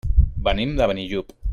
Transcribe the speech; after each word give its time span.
Venim 0.47 0.73
de 0.81 0.89
Benillup. 0.93 1.35